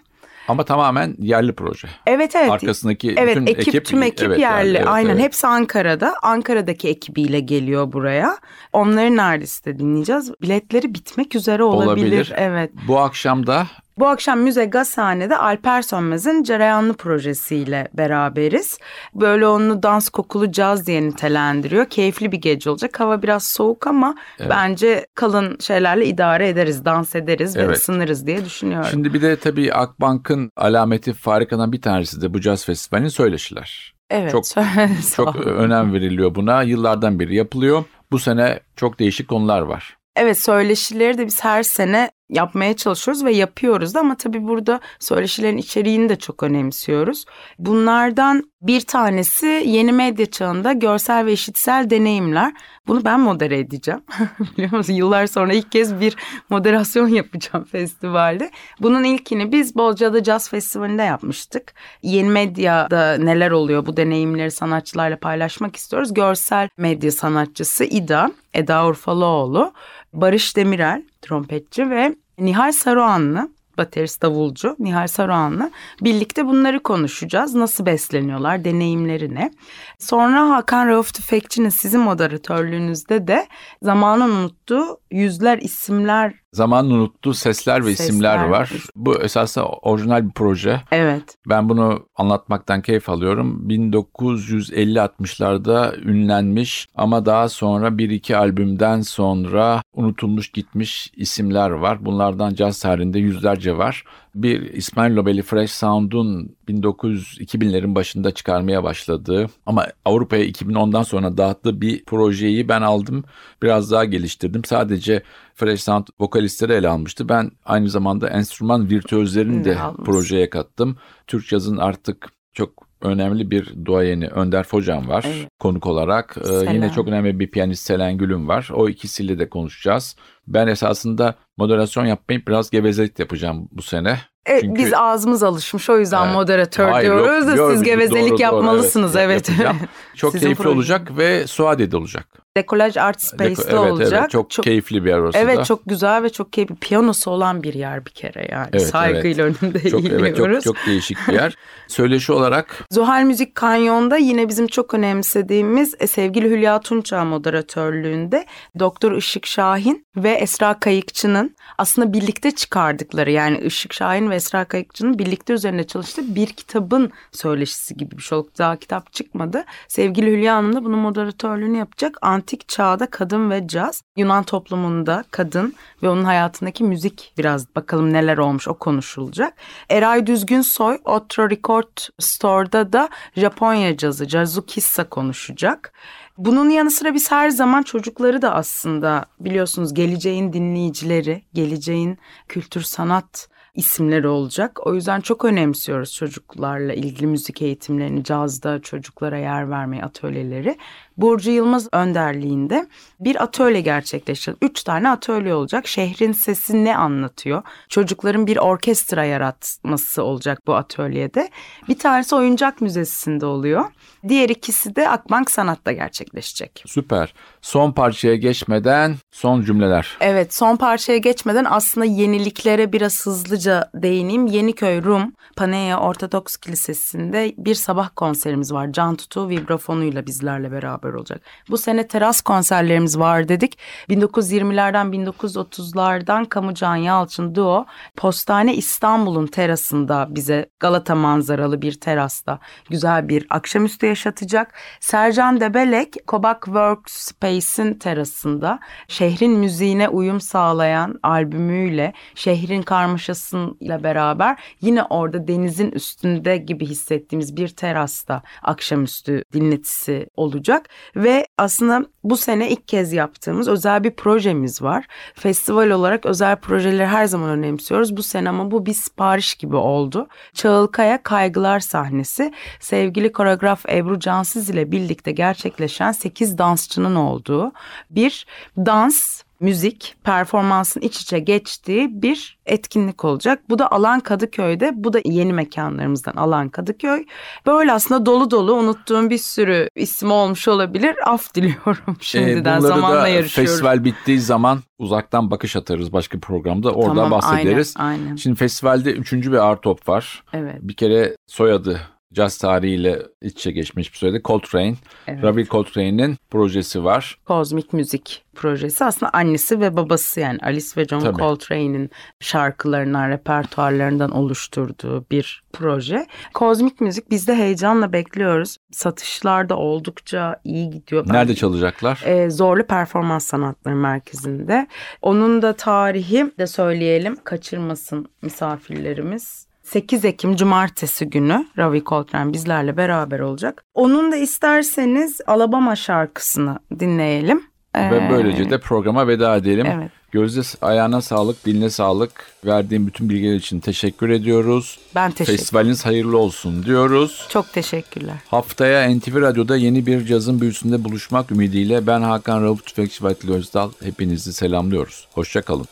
Ama 0.48 0.66
tamamen 0.66 1.16
yerli 1.20 1.56
proje. 1.56 1.88
Evet 2.06 2.36
evet. 2.36 2.52
Arkasındaki 2.52 3.16
Evet 3.18 3.36
bütün 3.36 3.48
ekip, 3.48 3.68
ekip, 3.68 3.86
tüm 3.86 4.04
ekip 4.04 4.28
evet, 4.28 4.40
yerli. 4.40 4.78
evet, 4.78 4.88
Aynen 4.88 5.10
evet. 5.10 5.24
hepsi 5.24 5.48
Ankara'da. 5.48 6.16
Ankara'daki 6.22 6.90
ekibiyle 6.90 7.40
geliyor 7.40 7.92
buraya. 7.92 8.38
Onları 8.74 9.16
Nardis'te 9.16 9.80
dinleyeceğiz. 9.80 10.32
Biletleri 10.42 10.94
bitmek 10.94 11.36
üzere 11.36 11.64
olabilir. 11.64 11.88
Olabilir. 11.88 12.34
Evet. 12.36 12.72
Bu 12.88 13.00
akşam 13.00 13.48
da 13.48 13.68
Bu 14.00 14.08
akşam 14.08 14.40
Müze 14.40 14.66
Gazhane'de 14.66 15.38
Alper 15.38 15.82
Sönmez'in 15.82 16.44
Cereyanlı 16.44 16.94
projesiyle 16.94 17.88
beraberiz. 17.94 18.80
Böyle 19.16 19.48
onu 19.48 19.84
dans 19.84 20.10
kokulu 20.10 20.52
caz 20.52 20.88
diye 20.88 21.04
nitelendiriyor. 21.04 21.86
Keyifli 21.86 22.32
bir 22.32 22.38
gece 22.38 22.70
olacak. 22.70 23.00
Hava 23.00 23.22
biraz 23.22 23.44
soğuk 23.48 23.88
ama 23.88 24.16
bence 24.50 25.06
kalın 25.16 25.58
şeylerle 25.60 26.06
idare 26.06 26.50
ederiz, 26.50 26.86
dans 26.86 27.16
ederiz 27.16 27.56
ve 27.58 27.62
Evet. 27.62 27.78
ısınırız 27.78 28.28
diye 28.28 28.46
düşünüyorum. 28.46 28.88
şimdi 28.92 29.14
bir 29.14 29.22
de 29.22 29.36
tabii 29.36 29.74
Akbank'ın 29.74 30.52
alameti 30.56 31.14
farikadan 31.14 31.72
bir 31.72 31.82
tanesi 31.82 32.22
de 32.22 32.34
bu 32.34 32.42
caz 32.42 32.66
festivalinin 32.66 33.10
söyleşiler. 33.10 33.94
evet. 34.10 34.32
çok- 34.32 34.46
Çok 35.16 35.36
önem 35.36 35.94
veriliyor 35.94 36.36
buna. 36.36 36.62
Yıllardan 36.64 37.20
beri 37.20 37.36
yapılıyor. 37.36 37.84
Bu 38.12 38.20
sene 38.20 38.60
çok 38.76 39.00
değişik 39.00 39.28
konular 39.28 39.62
var. 39.62 39.98
Evet 40.16 40.40
söyleşileri 40.40 41.18
de 41.18 41.26
biz 41.26 41.44
her 41.44 41.64
sene 41.64 42.12
yapmaya 42.30 42.76
çalışıyoruz 42.76 43.26
ve 43.26 43.34
yapıyoruz 43.34 43.94
da 43.94 44.00
ama 44.00 44.18
tabii 44.18 44.48
burada 44.48 44.80
söyleşilerin 45.00 45.58
içeriğini 45.58 46.10
de 46.10 46.16
çok 46.16 46.44
önemsiyoruz. 46.44 47.26
Bunlardan 47.60 48.52
bir 48.62 48.82
tanesi 48.82 49.64
yeni 49.66 49.92
medya 49.92 50.26
çağında 50.26 50.74
görsel 50.74 51.26
ve 51.26 51.34
işitsel 51.34 51.90
deneyimler. 51.90 52.54
Bunu 52.88 53.06
ben 53.06 53.20
modere 53.20 53.60
edeceğim. 53.60 54.02
Biliyor 54.58 54.72
musun? 54.72 54.94
Yıllar 54.94 55.28
sonra 55.28 55.54
ilk 55.54 55.72
kez 55.72 56.00
bir 56.00 56.16
moderasyon 56.50 57.08
yapacağım 57.08 57.66
festivalde. 57.66 58.52
Bunun 58.80 59.04
ilkini 59.04 59.52
biz 59.52 59.76
Bolca'da 59.76 60.24
Jazz 60.24 60.50
Festivali'nde 60.50 61.04
yapmıştık. 61.04 61.74
Yeni 62.02 62.30
medyada 62.30 63.18
neler 63.18 63.52
oluyor 63.52 63.86
bu 63.86 63.98
deneyimleri 63.98 64.52
sanatçılarla 64.52 65.18
paylaşmak 65.18 65.76
istiyoruz. 65.76 66.14
Görsel 66.14 66.70
medya 66.78 67.12
sanatçısı 67.12 67.84
İda, 67.84 68.32
Eda 68.54 68.88
Urfalıoğlu, 68.88 69.74
Barış 70.14 70.56
Demirel, 70.56 71.04
trompetçi 71.22 71.90
ve 71.90 72.16
Nihal 72.40 72.72
Saruhanlı, 72.72 73.50
baterist 73.78 74.22
davulcu 74.22 74.76
Nihal 74.80 75.08
Saruhanlı. 75.08 75.72
Birlikte 76.02 76.46
bunları 76.46 76.84
konuşacağız. 76.84 77.56
Nasıl 77.56 77.86
besleniyorlar, 77.86 78.66
deneyimleri 78.66 79.36
ne? 79.36 79.52
Sonra 80.00 80.50
Hakan 80.50 80.88
Rauf 80.88 81.14
Tüfekçi'nin 81.14 81.70
sizin 81.70 82.00
moderatörlüğünüzde 82.00 83.28
de 83.28 83.48
zamanın 83.82 84.30
unuttuğu 84.30 85.00
yüzler, 85.12 85.58
isimler. 85.58 86.34
Zamanın 86.58 86.92
unuttuğu 86.92 87.34
sesler 87.34 87.86
ve 87.86 87.96
Sesler 87.96 88.06
isimler 88.06 88.44
var. 88.44 88.72
Bu 88.96 89.22
esasında 89.22 89.66
orijinal 89.66 90.26
bir 90.26 90.32
proje. 90.32 90.82
Evet, 90.92 91.38
Ben 91.50 91.70
bunu 91.70 92.06
anlatmaktan 92.16 92.82
keyif 92.82 93.10
alıyorum. 93.10 93.70
1950-60'larda 93.70 96.02
ünlenmiş 96.02 96.88
ama 96.96 97.26
daha 97.26 97.50
sonra 97.50 97.98
bir 97.98 98.10
iki 98.10 98.38
albümden 98.38 99.02
sonra 99.02 99.82
unutulmuş 99.94 100.52
gitmiş 100.52 101.12
isimler 101.16 101.70
var. 101.70 102.06
Bunlardan 102.06 102.54
caz 102.54 102.80
tarihinde 102.80 103.20
yüzlerce 103.20 103.78
var. 103.78 104.04
Bir 104.36 104.62
İsmail 104.74 105.14
Nobel'i 105.14 105.42
Fresh 105.42 105.72
Sound'un 105.72 106.56
1900-2000'lerin 106.70 107.96
başında 107.96 108.32
çıkarmaya 108.32 108.84
başladığı 108.84 109.48
ama 109.66 109.88
Avrupa'ya 110.06 110.46
2010'dan 110.46 111.04
sonra 111.04 111.38
dağıttığı 111.38 111.82
bir 111.82 112.06
projeyi 112.06 112.68
ben 112.70 112.82
aldım. 112.82 113.24
Biraz 113.64 113.92
daha 113.92 114.06
geliştirdim. 114.06 114.64
Sadece 114.66 115.24
Fresh 115.56 115.82
Sound 115.84 116.08
vokalistleri 116.20 116.74
ele 116.74 116.90
almıştı. 116.90 117.30
Ben 117.30 117.52
aynı 117.66 117.90
zamanda 117.90 118.30
enstrüman 118.30 118.90
virtüözlerini 118.90 119.64
de 119.66 119.80
Almışsın. 119.80 120.04
projeye 120.06 120.50
kattım. 120.50 120.98
Türk 121.28 121.48
cazın 121.48 121.78
artık 121.78 122.30
çok 122.54 122.88
önemli 123.02 123.52
bir 123.52 123.74
duayeni 123.86 124.28
Önder 124.28 124.64
Focan 124.64 125.10
var 125.10 125.26
Evet. 125.28 125.50
konuk 125.60 125.86
olarak. 125.88 126.38
Ee, 126.42 126.46
Selen. 126.48 126.74
yine 126.74 126.92
çok 126.92 127.08
önemli 127.08 127.40
bir 127.40 127.52
piyanist 127.52 127.84
Selen 127.86 128.18
Gül'üm 128.18 128.48
var. 128.48 128.70
O 128.74 128.90
ikisiyle 128.90 129.40
de 129.40 129.50
konuşacağız. 129.50 130.16
Ben 130.48 130.68
esasında 130.68 131.36
moderasyon 131.58 132.06
yapmayıp 132.06 132.48
biraz 132.48 132.70
gevezelik 132.70 133.20
yapacağım 133.20 133.68
bu 133.72 133.82
sene. 133.82 134.20
Evet, 134.46 134.62
Çünkü- 134.62 134.84
biz 134.84 134.94
ağzımız 134.94 135.44
alışmış 135.44 135.90
o 135.90 136.00
yüzden 136.00 136.26
Evet. 136.26 136.34
moderatör 136.36 136.90
Hayır, 136.90 137.10
yok, 137.10 137.26
diyoruz 137.26 137.48
da 137.48 137.56
yok, 137.56 137.72
siz 137.72 137.80
doğru, 137.80 137.86
gevezelik 137.86 138.32
doğru, 138.32 138.42
yapmalısınız 138.42 139.16
evet. 139.16 139.50
yapacağım. 139.50 139.78
Çok 140.16 140.32
Sizin 140.32 140.46
keyifli 140.46 140.64
proje. 140.64 140.76
olacak 140.76 141.18
ve 141.18 141.48
Suadiye'de 141.48 141.98
olacak. 141.98 142.28
Dekolaj 142.58 142.98
Art 142.98 143.18
Deko- 143.18 143.28
Space'te 143.28 143.70
evet, 143.70 143.92
olacak. 143.92 144.20
Evet, 144.22 144.32
çok, 144.32 144.50
keyifli 144.50 145.06
bir 145.06 145.10
yer 145.10 145.18
orası 145.18 145.38
Evet 145.38 145.58
da. 145.58 145.64
çok 145.64 145.86
güzel 145.86 146.24
ve 146.24 146.30
çok 146.30 146.54
keyifli. 146.54 146.76
Piyanosu 146.76 147.32
olan 147.32 147.64
bir 147.64 147.74
yer 147.74 148.06
bir 148.06 148.12
kere 148.12 148.48
yani. 148.52 148.70
Evet, 148.74 148.88
Saygıyla 148.88 149.46
önünde 149.46 149.90
çok, 149.90 150.06
evet, 150.06 150.24
eğiliyoruz. 150.24 150.64
çok, 150.64 150.76
çok 150.76 150.88
değişik 150.88 151.18
bir 151.28 151.34
yer. 151.34 151.58
Söyleşi 151.88 152.32
olarak 152.32 152.86
Zuhal 152.92 153.24
Müzik 153.24 153.56
Kanyon'da 153.56 154.18
yine 154.18 154.50
bizim 154.50 154.68
çok 154.68 154.94
önemsediğimiz 154.94 155.96
e, 156.00 156.08
sevgili 156.08 156.50
Hülya 156.50 156.80
Tunçağ 156.80 157.26
moderatörlüğünde 157.26 158.46
Doktor 158.80 159.12
Işık 159.12 159.46
Şahin 159.46 160.06
ve 160.16 160.32
Esra 160.32 160.80
Kayıkçı'nın 160.80 161.56
aslında 161.78 162.14
birlikte 162.14 162.52
çıkardıkları 162.52 163.32
yani 163.32 163.58
Işık 163.58 163.94
Şahin 163.94 164.30
ve 164.30 164.36
Esra 164.36 164.66
Kayıkçı'nın 164.66 165.20
birlikte 165.20 165.54
üzerine 165.54 165.88
çalıştığı 165.88 166.36
bir 166.36 166.48
kitabın 166.48 167.12
söyleşisi 167.32 167.98
gibi 167.98 168.18
bir 168.18 168.22
şey 168.22 168.38
oldu. 168.38 168.50
Daha 168.58 168.76
kitap 168.76 169.14
çıkmadı. 169.14 169.64
Sevgili 169.88 170.32
Hülya 170.32 170.56
Hanım 170.56 170.76
da 170.76 170.84
bunun 170.84 171.00
moderatörlüğünü 171.00 171.78
yapacak. 171.78 172.18
Antik 172.48 172.70
çağda 172.70 173.10
kadın 173.10 173.50
ve 173.50 173.68
caz, 173.68 174.02
Yunan 174.18 174.44
toplumunda 174.44 175.24
kadın 175.32 175.74
ve 176.04 176.10
onun 176.10 176.24
hayatındaki 176.24 176.84
müzik 176.84 177.34
biraz 177.38 177.76
bakalım 177.76 178.14
neler 178.14 178.38
olmuş 178.38 178.68
o 178.68 178.74
konuşulacak. 178.74 179.54
Eray 179.90 180.28
Düzgünsoy 180.28 181.00
Otro 181.06 181.50
Record 181.50 181.98
Store'da 182.20 182.94
da 182.94 183.10
Japonya 183.36 183.98
cazı, 183.98 184.30
Jazukissa 184.30 185.10
konuşacak. 185.10 185.94
Bunun 186.38 186.70
yanı 186.70 186.92
sıra 186.92 187.14
biz 187.14 187.32
her 187.32 187.50
zaman 187.50 187.84
çocukları 187.84 188.42
da 188.42 188.54
aslında 188.54 189.26
biliyorsunuz 189.40 189.94
geleceğin 189.94 190.54
dinleyicileri, 190.54 191.44
geleceğin 191.54 192.18
kültür 192.48 192.82
sanat 192.82 193.50
isimleri 193.78 194.28
olacak. 194.28 194.88
O 194.88 194.94
yüzden 194.94 195.22
çok 195.22 195.46
önemsiyoruz 195.46 196.14
çocuklarla 196.14 196.94
ilgili 196.94 197.28
müzik 197.28 197.62
eğitimlerini, 197.62 198.24
cazda 198.24 198.82
çocuklara 198.82 199.38
yer 199.38 199.70
vermeyi, 199.70 200.04
atölyeleri. 200.04 200.78
Burcu 201.18 201.52
Yılmaz 201.52 201.88
önderliğinde 201.92 202.88
bir 203.20 203.44
atölye 203.44 203.82
gerçekleştirecek. 203.82 204.64
Üç 204.64 204.84
tane 204.84 205.10
atölye 205.10 205.54
olacak. 205.54 205.88
Şehrin 205.88 206.32
sesi 206.32 206.86
ne 206.86 206.98
anlatıyor? 206.98 207.62
Çocukların 207.90 208.48
bir 208.48 208.58
orkestra 208.58 209.26
yaratması 209.26 210.24
olacak 210.24 210.60
bu 210.68 210.76
atölyede. 210.76 211.50
Bir 211.90 212.00
tanesi 212.00 212.36
oyuncak 212.36 212.82
müzesinde 212.82 213.46
oluyor. 213.46 213.86
Diğer 214.28 214.50
ikisi 214.50 214.96
de 214.96 215.10
Akbank 215.10 215.52
Sanat'ta 215.52 215.92
gerçekleşecek. 215.92 216.84
süper. 216.86 217.34
Son 217.62 217.92
parçaya 217.92 218.36
geçmeden 218.36 219.16
son 219.32 219.62
cümleler. 219.62 220.18
Evet 220.20 220.54
son 220.54 220.76
parçaya 220.76 221.18
geçmeden 221.18 221.66
aslında 221.70 222.06
yeniliklere 222.06 222.94
biraz 222.94 223.26
hızlıca 223.26 223.67
değineyim. 223.96 224.46
Yeniköy 224.46 225.04
Rum 225.04 225.34
Panea 225.56 226.00
Ortodoks 226.00 226.58
Kilisesi'nde 226.58 227.54
bir 227.58 227.76
sabah 227.76 228.10
konserimiz 228.16 228.74
var. 228.74 228.92
Can 228.92 229.16
Tutu 229.16 229.50
vibrafonuyla 229.50 230.26
bizlerle 230.26 230.72
beraber 230.72 231.14
olacak. 231.14 231.42
Bu 231.70 231.78
sene 231.78 232.08
teras 232.08 232.42
konserlerimiz 232.42 233.20
var 233.20 233.48
dedik. 233.48 233.78
1920'lerden 234.10 235.06
1930'lardan 235.08 236.50
Kamucan 236.50 236.96
Yalçın 236.96 237.56
Duo 237.56 237.86
Postane 238.16 238.76
İstanbul'un 238.76 239.48
terasında 239.48 240.28
bize 240.30 240.70
Galata 240.80 241.16
manzaralı 241.16 241.82
bir 241.82 242.00
terasta 242.00 242.60
güzel 242.90 243.30
bir 243.30 243.48
akşamüstü 243.50 244.06
yaşatacak. 244.06 244.74
Sercan 245.00 245.60
Debelek 245.60 246.16
Kobak 246.28 246.66
Workspace'in 246.66 247.94
terasında 247.94 248.80
şehrin 249.08 249.52
müziğine 249.52 250.10
uyum 250.10 250.42
sağlayan 250.42 251.20
albümüyle 251.24 252.14
şehrin 252.36 252.82
karmaşası 252.82 253.47
dansıyla 253.54 254.04
beraber 254.04 254.60
yine 254.82 255.04
orada 255.04 255.48
denizin 255.48 255.92
üstünde 255.92 256.58
gibi 256.58 256.86
hissettiğimiz 256.86 257.58
bir 257.58 257.68
terasta 257.68 258.42
akşamüstü 258.64 259.44
dinletisi 259.54 260.28
olacak. 260.36 260.90
Ve 261.16 261.48
aslında 261.58 262.06
bu 262.24 262.38
sene 262.38 262.70
ilk 262.70 262.88
kez 262.88 263.14
yaptığımız 263.14 263.68
özel 263.68 264.04
bir 264.04 264.12
projemiz 264.12 264.82
var. 264.82 265.06
Festival 265.36 265.90
olarak 265.90 266.26
özel 266.26 266.56
projeleri 266.56 267.08
her 267.08 267.26
zaman 267.26 267.50
önemsiyoruz. 267.50 268.18
Bu 268.18 268.24
sene 268.24 268.50
ama 268.50 268.72
bu 268.72 268.86
bir 268.86 268.94
sipariş 268.94 269.56
gibi 269.56 269.76
oldu. 269.76 270.28
Çağılkaya 270.54 271.24
Kaygılar 271.24 271.80
sahnesi 271.80 272.54
sevgili 272.80 273.32
koreograf 273.32 273.86
Ebru 273.90 274.20
Cansız 274.20 274.70
ile 274.70 274.92
birlikte 274.92 275.32
gerçekleşen 275.32 276.12
8 276.12 276.58
dansçının 276.58 277.16
olduğu 277.16 277.72
bir 278.10 278.46
dans 278.78 279.47
müzik 279.60 280.16
performansın 280.24 281.02
iç 281.02 281.22
içe 281.22 281.40
geçtiği 281.40 282.22
bir 282.22 282.58
etkinlik 282.66 283.26
olacak. 283.26 283.60
Bu 283.70 283.80
da 283.80 283.92
Alan 283.92 284.20
Kadıköy'de. 284.20 284.92
Bu 284.96 285.14
da 285.14 285.20
yeni 285.26 285.54
mekanlarımızdan 285.54 286.34
Alan 286.34 286.70
Kadıköy. 286.70 287.26
Böyle 287.66 287.92
aslında 287.94 288.26
dolu 288.26 288.52
dolu 288.52 288.74
unuttuğum 288.74 289.30
bir 289.30 289.38
sürü 289.38 289.90
isim 289.96 290.32
olmuş 290.32 290.68
olabilir. 290.68 291.16
Af 291.26 291.54
diliyorum 291.56 292.18
şimdiden 292.22 292.78
Ee, 292.78 292.82
zamanla 292.82 293.22
da 293.22 293.28
yarışıyorum. 293.28 293.72
Festival 293.72 294.04
bittiği 294.04 294.40
zaman 294.40 294.80
uzaktan 295.00 295.52
bakış 295.52 295.76
atarız 295.76 296.14
başka 296.14 296.40
programda. 296.40 296.92
Orada 296.92 297.08
Tamam, 297.16 297.32
bahsederiz. 297.32 297.94
Aynen, 297.98 298.24
aynen. 298.24 298.36
Şimdi 298.36 298.56
festivalde 298.56 299.12
üçüncü 299.12 299.52
bir 299.52 299.58
art 299.58 299.84
top 299.84 300.10
var. 300.10 300.44
Evet, 300.54 300.76
Bir 300.82 300.94
kere 300.94 301.36
soyadı 301.48 302.02
caz 302.34 302.58
tarihiyle 302.58 303.22
iç 303.42 303.58
içe 303.58 303.72
geçmiş 303.72 304.14
bir 304.14 304.18
soyadı. 304.18 304.42
Coltrane. 304.46 304.96
evet. 305.28 305.44
Ravi 305.44 305.66
Coltrane'in 305.66 306.38
projesi 306.50 307.04
var. 307.04 307.38
Kozmik 307.46 307.94
Müzik 307.94 308.44
projesi 308.56 309.06
aslında 309.06 309.30
annesi 309.34 309.80
ve 309.80 309.98
babası 309.98 310.40
yani 310.40 310.60
Alice 310.64 310.88
ve 310.98 311.06
John 311.06 311.20
Tabii. 311.20 311.38
Coltrane'in 311.38 312.10
şarkılarından, 312.40 313.30
repertuarlarından 313.30 314.32
oluşturduğu 314.32 315.26
bir 315.32 315.64
proje. 315.74 316.26
Kozmik 316.54 317.02
Müzik 317.02 317.32
biz 317.32 317.48
de 317.48 317.56
heyecanla 317.56 318.14
bekliyoruz. 318.14 318.78
Satışlar 318.92 319.70
da 319.70 319.78
oldukça 319.78 320.60
iyi 320.64 320.90
gidiyor. 320.90 321.26
Nerede 321.30 321.56
çalacaklar? 321.56 322.24
e, 322.26 322.50
Zorlu 322.50 322.84
Performans 322.84 323.46
Sanatları 323.46 323.96
Merkezi'nde. 323.96 324.88
Onun 325.22 325.62
da 325.62 325.74
tarihi 325.74 326.52
de 326.60 326.68
söyleyelim 326.68 327.38
kaçırmasın 327.44 328.28
misafirlerimiz. 328.42 329.68
8 329.88 330.26
Ekim 330.26 330.56
Cumartesi 330.56 331.30
günü 331.30 331.66
Ravi 331.78 332.04
Coltrane 332.04 332.54
bizlerle 332.54 332.98
beraber 332.98 333.40
olacak. 333.40 333.84
Onun 333.94 334.32
da 334.32 334.36
isterseniz 334.36 335.42
Alabama 335.48 335.96
şarkısını 335.96 336.80
dinleyelim. 337.00 337.64
Ve 337.96 338.18
Ee, 338.18 338.30
böylece 338.32 338.70
de 338.70 338.80
programa 338.80 339.28
veda 339.28 339.56
edelim. 339.56 339.86
Evet. 339.86 340.12
Gözde 340.32 340.62
ayağına 340.82 341.22
sağlık, 341.22 341.66
diline 341.66 341.90
sağlık. 341.90 342.32
Verdiğim 342.66 343.08
bütün 343.08 343.30
bilgiler 343.30 343.56
için 343.56 343.80
teşekkür 343.80 344.30
ediyoruz. 344.30 345.00
Ben 345.16 345.32
teşekkür 345.32 345.58
Festivaliniz 345.58 346.06
hayırlı 346.06 346.38
olsun 346.38 346.84
diyoruz. 346.86 347.48
Çok 347.50 347.74
teşekkürler. 347.74 348.36
Haftaya 348.48 349.16
NTV 349.16 349.42
Radyo'da 349.42 349.78
yeni 349.78 350.06
bir 350.06 350.26
cazın 350.26 350.62
büyüsünde 350.62 351.04
buluşmak 351.04 351.52
ümidiyle 351.52 352.08
ben 352.08 352.22
Hakan 352.22 352.64
Rauf 352.64 352.86
Tüfekçi 352.86 353.24
ve 353.24 353.28
Atilla 353.28 353.56
Özdal 353.56 353.92
hepinizi 354.04 354.54
selamlıyoruz. 354.54 355.28
Hoşçakalın. 355.32 355.86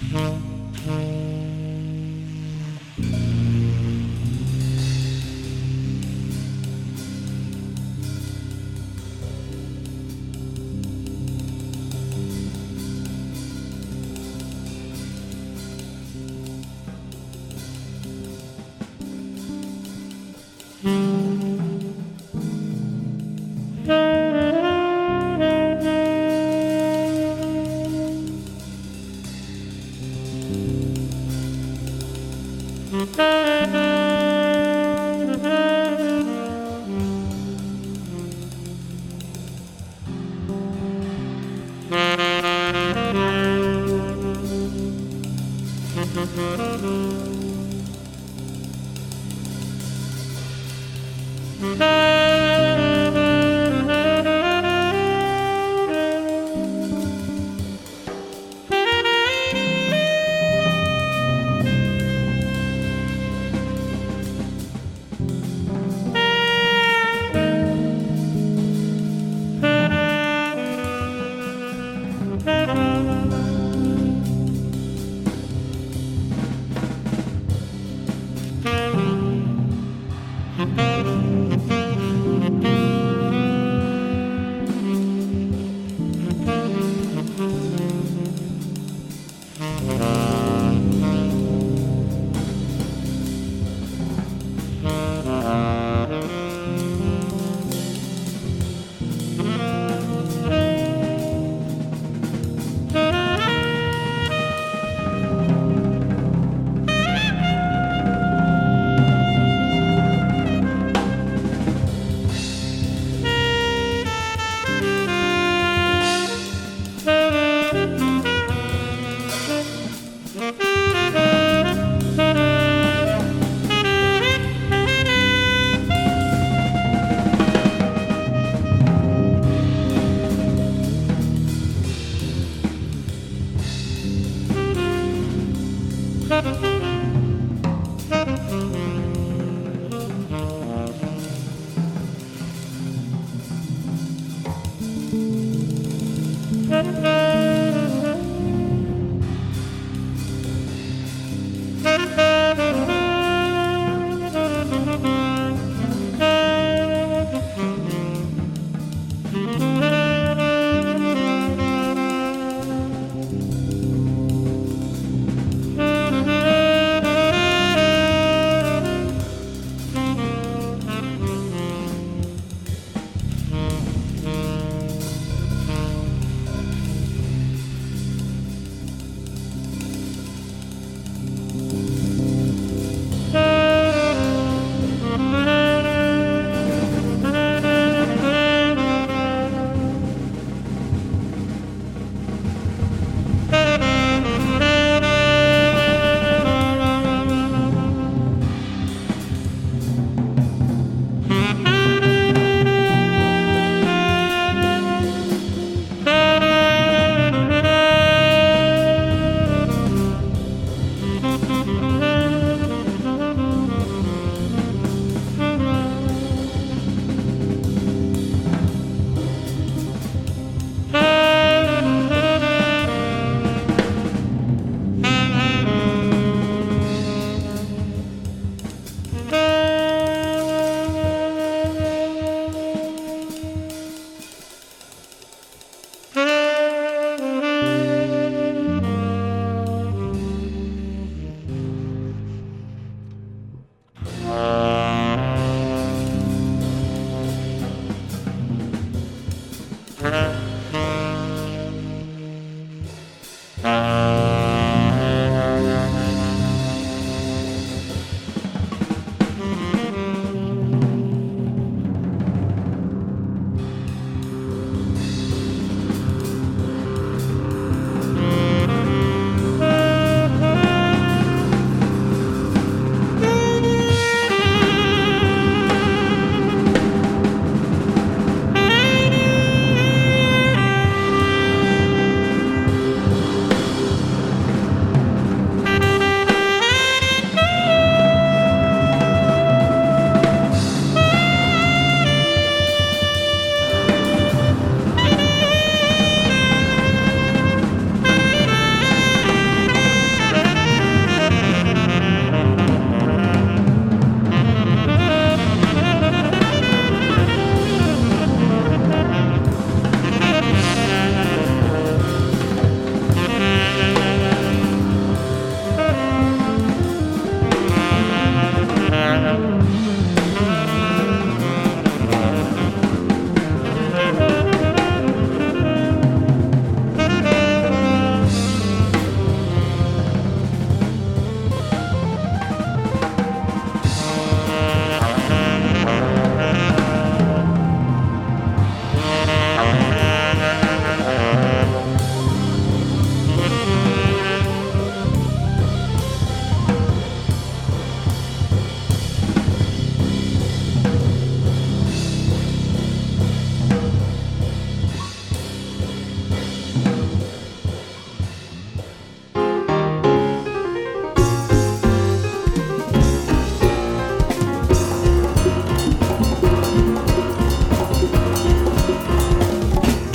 Mm-hmm. 0.00 0.47